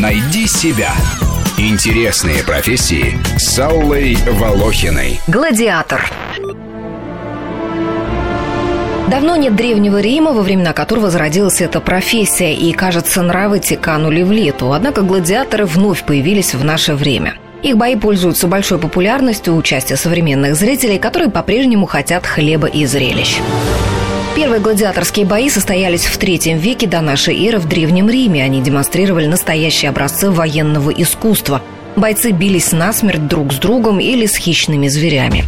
Найди 0.00 0.46
себя. 0.46 0.94
Интересные 1.58 2.42
профессии 2.42 3.18
с 3.36 3.58
Аллой 3.58 4.16
Волохиной. 4.26 5.20
Гладиатор. 5.26 6.10
Давно 9.10 9.36
нет 9.36 9.54
древнего 9.54 10.00
Рима, 10.00 10.32
во 10.32 10.40
времена 10.40 10.72
которого 10.72 11.10
зародилась 11.10 11.60
эта 11.60 11.80
профессия, 11.80 12.54
и, 12.54 12.72
кажется, 12.72 13.20
нравы 13.20 13.58
те 13.58 13.76
канули 13.76 14.22
в 14.22 14.32
лету. 14.32 14.72
Однако 14.72 15.02
гладиаторы 15.02 15.66
вновь 15.66 16.02
появились 16.04 16.54
в 16.54 16.64
наше 16.64 16.94
время. 16.94 17.34
Их 17.62 17.76
бои 17.76 17.94
пользуются 17.94 18.48
большой 18.48 18.78
популярностью 18.78 19.52
у 19.52 19.58
участия 19.58 19.96
современных 19.96 20.56
зрителей, 20.56 20.98
которые 20.98 21.30
по-прежнему 21.30 21.84
хотят 21.84 22.24
хлеба 22.24 22.68
и 22.68 22.86
зрелищ. 22.86 23.36
Первые 24.34 24.60
гладиаторские 24.60 25.26
бои 25.26 25.50
состоялись 25.50 26.06
в 26.06 26.16
третьем 26.16 26.58
веке 26.58 26.86
до 26.86 27.00
нашей 27.00 27.46
эры 27.46 27.58
в 27.58 27.66
Древнем 27.66 28.08
Риме. 28.08 28.44
Они 28.44 28.62
демонстрировали 28.62 29.26
настоящие 29.26 29.88
образцы 29.88 30.30
военного 30.30 30.90
искусства. 30.90 31.62
Бойцы 31.96 32.30
бились 32.30 32.70
насмерть 32.70 33.26
друг 33.26 33.52
с 33.52 33.56
другом 33.56 33.98
или 33.98 34.26
с 34.26 34.36
хищными 34.36 34.86
зверями. 34.86 35.44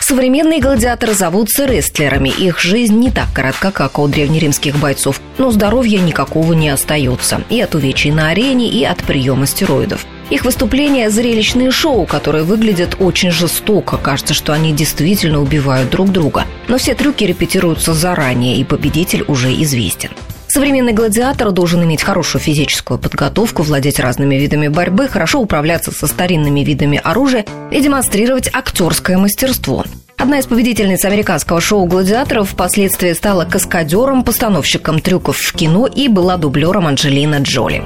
Современные 0.00 0.60
гладиаторы 0.60 1.14
зовутся 1.14 1.64
рестлерами. 1.64 2.28
Их 2.28 2.60
жизнь 2.60 2.96
не 2.96 3.10
так 3.10 3.26
коротка, 3.34 3.72
как 3.72 3.98
у 3.98 4.06
древнеримских 4.06 4.76
бойцов, 4.76 5.20
но 5.38 5.50
здоровья 5.50 5.98
никакого 5.98 6.52
не 6.52 6.68
остается. 6.68 7.42
И 7.50 7.60
от 7.60 7.74
увечий 7.74 8.12
на 8.12 8.30
арене, 8.30 8.68
и 8.68 8.84
от 8.84 8.98
приема 8.98 9.46
стероидов. 9.46 10.06
Их 10.32 10.46
выступления– 10.46 11.10
зрелищные 11.10 11.70
шоу, 11.70 12.06
которые 12.06 12.42
выглядят 12.42 12.96
очень 12.98 13.30
жестоко. 13.30 13.98
Кажется, 13.98 14.32
что 14.32 14.54
они 14.54 14.72
действительно 14.72 15.42
убивают 15.42 15.90
друг 15.90 16.10
друга. 16.10 16.46
Но 16.68 16.78
все 16.78 16.94
трюки 16.94 17.24
репетируются 17.24 17.92
заранее, 17.92 18.56
и 18.56 18.64
победитель 18.64 19.24
уже 19.28 19.52
известен. 19.62 20.08
Современный 20.48 20.94
гладиатор 20.94 21.50
должен 21.50 21.84
иметь 21.84 22.02
хорошую 22.02 22.40
физическую 22.40 22.98
подготовку, 22.98 23.62
владеть 23.62 24.00
разными 24.00 24.36
видами 24.36 24.68
борьбы, 24.68 25.06
хорошо 25.06 25.38
управляться 25.38 25.90
со 25.92 26.06
старинными 26.06 26.60
видами 26.60 26.98
оружия 27.04 27.44
и 27.70 27.82
демонстрировать 27.82 28.48
актерское 28.54 29.18
мастерство. 29.18 29.84
Одна 30.16 30.38
из 30.38 30.46
победительниц 30.46 31.04
американского 31.04 31.60
шоу 31.60 31.84
«Гладиаторов» 31.84 32.48
впоследствии 32.48 33.12
стала 33.12 33.44
каскадером, 33.44 34.24
постановщиком 34.24 35.00
трюков 35.00 35.36
в 35.36 35.52
кино 35.52 35.86
и 35.86 36.08
была 36.08 36.38
дублером 36.38 36.86
Анджелина 36.86 37.40
Джоли. 37.40 37.82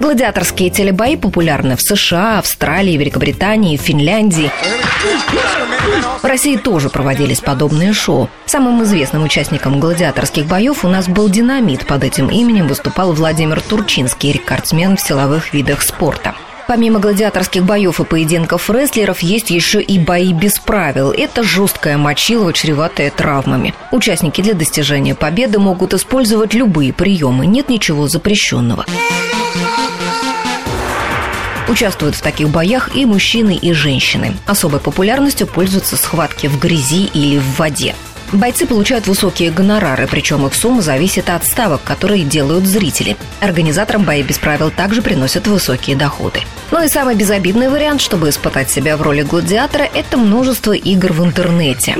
Гладиаторские 0.00 0.70
телебои 0.70 1.16
популярны 1.16 1.76
в 1.76 1.82
США, 1.82 2.38
Австралии, 2.38 2.96
Великобритании, 2.96 3.76
Финляндии. 3.76 4.50
В 6.22 6.24
России 6.24 6.56
тоже 6.56 6.88
проводились 6.88 7.40
подобные 7.40 7.92
шоу. 7.92 8.28
Самым 8.46 8.82
известным 8.84 9.24
участником 9.24 9.80
гладиаторских 9.80 10.46
боев 10.46 10.84
у 10.84 10.88
нас 10.88 11.08
был 11.08 11.28
«Динамит». 11.28 11.86
Под 11.86 12.04
этим 12.04 12.28
именем 12.28 12.68
выступал 12.68 13.12
Владимир 13.12 13.60
Турчинский, 13.60 14.32
рекордсмен 14.32 14.96
в 14.96 15.00
силовых 15.00 15.52
видах 15.52 15.82
спорта. 15.82 16.34
Помимо 16.68 17.00
гладиаторских 17.00 17.64
боев 17.64 17.98
и 17.98 18.04
поединков 18.04 18.68
рестлеров, 18.70 19.20
есть 19.20 19.50
еще 19.50 19.80
и 19.80 19.98
бои 19.98 20.34
без 20.34 20.58
правил. 20.58 21.10
Это 21.10 21.42
жесткая 21.42 21.96
мочилова, 21.96 22.52
чреватая 22.52 23.10
травмами. 23.10 23.74
Участники 23.90 24.42
для 24.42 24.52
достижения 24.54 25.14
победы 25.14 25.58
могут 25.58 25.94
использовать 25.94 26.52
любые 26.52 26.92
приемы, 26.92 27.46
нет 27.46 27.70
ничего 27.70 28.06
запрещенного. 28.06 28.84
Участвуют 31.68 32.16
в 32.16 32.22
таких 32.22 32.48
боях 32.48 32.96
и 32.96 33.04
мужчины, 33.04 33.56
и 33.56 33.72
женщины. 33.72 34.36
Особой 34.46 34.80
популярностью 34.80 35.46
пользуются 35.46 35.96
схватки 35.96 36.46
в 36.46 36.58
грязи 36.58 37.10
или 37.12 37.38
в 37.38 37.58
воде. 37.58 37.94
Бойцы 38.32 38.66
получают 38.66 39.06
высокие 39.06 39.50
гонорары, 39.50 40.06
причем 40.06 40.46
их 40.46 40.54
сумма 40.54 40.82
зависит 40.82 41.30
от 41.30 41.44
ставок, 41.46 41.82
которые 41.82 42.24
делают 42.24 42.66
зрители. 42.66 43.16
Организаторам 43.40 44.04
бои 44.04 44.22
без 44.22 44.38
правил 44.38 44.70
также 44.70 45.00
приносят 45.00 45.46
высокие 45.46 45.96
доходы. 45.96 46.40
Ну 46.70 46.84
и 46.84 46.88
самый 46.88 47.14
безобидный 47.14 47.70
вариант, 47.70 48.02
чтобы 48.02 48.28
испытать 48.28 48.70
себя 48.70 48.98
в 48.98 49.02
роли 49.02 49.22
гладиатора, 49.22 49.84
это 49.84 50.18
множество 50.18 50.72
игр 50.72 51.12
в 51.12 51.24
интернете. 51.24 51.96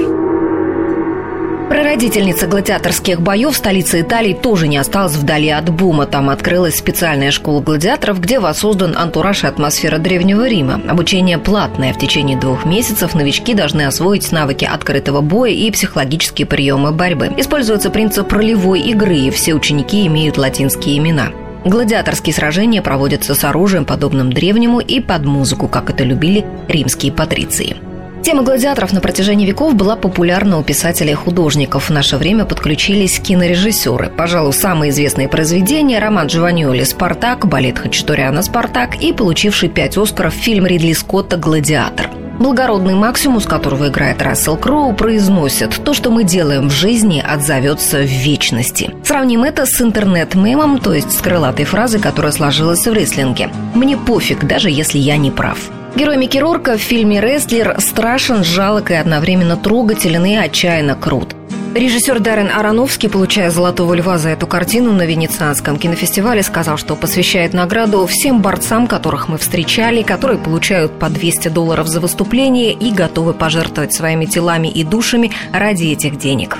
Прародительница 1.69 2.47
гладиаторских 2.47 3.21
боев 3.21 3.55
столица 3.55 4.01
Италии 4.01 4.33
тоже 4.33 4.69
не 4.69 4.79
осталась 4.79 5.17
вдали 5.17 5.51
от 5.51 5.69
бума. 5.69 6.07
Там 6.07 6.31
открылась 6.31 6.79
специальная 6.79 7.31
школа 7.31 7.61
гладиаторов, 7.61 8.21
где 8.21 8.41
воссоздан 8.41 8.97
антураж 8.97 9.45
и 9.45 9.47
атмосфера 9.47 9.99
Древнего 9.99 10.49
Рима. 10.49 10.81
Обучение 10.89 11.37
платное. 11.37 11.93
В 11.93 11.99
течение 11.99 12.39
двух 12.39 12.65
месяцев 12.65 13.15
новички 13.15 13.53
должны 13.53 13.83
освоить 13.83 14.33
навыки 14.33 14.65
открытого 14.65 15.21
боя 15.21 15.51
и 15.51 15.71
психологические 15.71 16.47
приемы 16.47 16.93
борьбы. 16.93 17.31
Используется 17.37 17.91
принцип 17.91 18.33
ролевой 18.33 18.81
игры, 18.81 19.17
и 19.17 19.31
все 19.31 19.53
ученики 19.53 20.07
имеют 20.07 20.39
латинские 20.39 20.97
имена. 20.97 21.29
Гладиаторские 21.65 22.33
сражения 22.33 22.81
проводятся 22.81 23.35
с 23.35 23.45
оружием, 23.45 23.85
подобным 23.85 24.33
древнему, 24.33 24.81
и 24.81 25.01
под 25.01 25.27
музыку, 25.27 25.69
как 25.69 25.91
это 25.91 26.05
любили 26.05 26.47
римские 26.69 27.13
патриции. 27.13 27.77
Тема 28.23 28.43
гладиаторов 28.43 28.93
на 28.93 29.01
протяжении 29.01 29.47
веков 29.47 29.75
была 29.75 29.97
популярна 29.97 30.59
у 30.59 30.63
писателей 30.63 31.13
и 31.13 31.15
художников. 31.15 31.89
В 31.89 31.93
наше 31.93 32.17
время 32.17 32.45
подключились 32.45 33.19
кинорежиссеры. 33.21 34.11
Пожалуй, 34.17 34.53
самые 34.53 34.91
известные 34.91 35.29
произведения– 35.29 35.99
роман 36.01 36.27
Джованниоли 36.27 36.85
«Спартак», 36.85 37.47
балет 37.47 37.79
Хачатуряна 37.79 38.43
«Спартак» 38.43 39.03
и 39.03 39.13
получивший 39.13 39.69
пять 39.69 39.97
Оскаров 39.97 40.35
фильм 40.35 40.67
Ридли 40.67 40.93
Скотта 40.93 41.37
«Гладиатор». 41.37 42.11
Благородный 42.39 42.95
Максимус, 42.95 43.47
которого 43.47 43.89
играет 43.89 44.23
Рассел 44.23 44.57
Кроу, 44.57 44.93
произносит 44.93 45.71
«То, 45.85 45.93
что 45.93 46.11
мы 46.11 46.23
делаем 46.23 46.69
в 46.69 46.73
жизни, 46.73 47.25
отзовется 47.27 47.99
в 47.99 48.07
вечности». 48.07 48.95
Сравним 49.05 49.43
это 49.43 49.67
с 49.67 49.81
интернет-мемом, 49.81 50.79
то 50.79 50.95
есть 50.95 51.11
с 51.11 51.21
крылатой 51.21 51.65
фразой, 51.65 52.01
которая 52.01 52.31
сложилась 52.31 52.87
в 52.87 52.93
рестлинге. 52.93 53.51
«Мне 53.75 53.97
пофиг, 53.97 54.47
даже 54.47 54.71
если 54.71 54.99
я 54.99 55.17
не 55.17 55.33
прав». 55.33 55.59
Герой 55.99 56.17
Микки 56.17 56.39
Рорка 56.39 56.79
в 56.79 56.81
фильме 56.81 57.21
«Рестлер» 57.21 57.75
страшен, 57.81 58.45
жалок 58.45 58.93
и 58.93 58.95
одновременно 58.95 59.57
трогателен 59.57 60.25
и 60.27 60.37
отчаянно 60.37 60.95
крут. 60.95 61.35
Режиссер 61.75 62.21
Даррен 62.21 62.51
Ароновский, 62.57 63.09
получая 63.09 63.51
«Золотого 63.51 63.95
льва» 63.95 64.17
за 64.17 64.29
эту 64.29 64.47
картину 64.47 64.93
на 64.93 65.05
Венецианском 65.07 65.77
кинофестивале, 65.77 66.45
сказал, 66.45 66.77
что 66.77 66.95
посвящает 66.95 67.53
награду 67.53 68.07
всем 68.07 68.41
борцам, 68.43 68.87
которых 68.87 69.29
мы 69.29 69.39
встречали, 69.39 70.03
которые 70.03 70.39
получают 70.39 70.97
по 71.01 71.09
200 71.09 71.49
долларов 71.49 71.89
за 71.89 71.99
выступление 71.99 72.75
и 72.75 72.93
готовы 72.93 73.35
пожертвовать 73.35 73.93
своими 73.93 74.27
телами 74.27 74.69
и 74.69 74.85
душами 74.85 75.33
ради 75.53 75.87
этих 75.87 76.17
денег. 76.17 76.59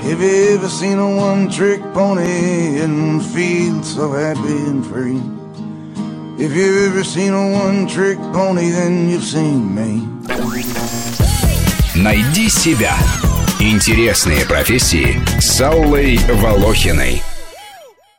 If 6.41 6.55
you've 6.55 6.93
ever 6.93 7.03
seen 7.03 7.33
a 7.33 7.51
one-trick 7.51 8.17
pony, 8.31 8.71
then 8.71 9.09
you've 9.09 9.25
seen 9.25 9.75
me. 9.75 10.07
Найди 11.95 12.47
себя. 12.47 12.95
Интересные 13.59 14.45
профессии 14.45 15.19
с 15.41 15.59
Аллой 15.59 16.17
Волохиной. 16.29 17.21